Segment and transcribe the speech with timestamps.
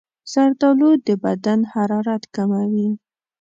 [0.31, 2.89] زردالو د بدن حرارت کموي.